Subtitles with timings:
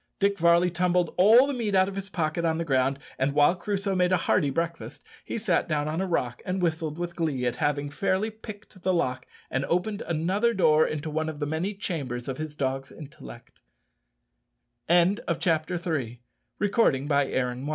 [0.17, 3.55] Dick Varley tumbled all the meat out of his pocket on the ground, and, while
[3.55, 7.45] Crusoe made a hearty breakfast, he sat down on a rock and whistled with glee
[7.45, 11.75] at having fairly picked the lock, and opened another door into one of the many
[11.75, 13.61] chambers of his dog's intellect.
[14.89, 15.85] CHAPTER IV.
[15.85, 16.17] Our hero
[16.59, 17.69] enlarged upon Grumps.